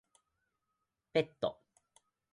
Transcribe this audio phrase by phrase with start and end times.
[1.13, 1.57] ペット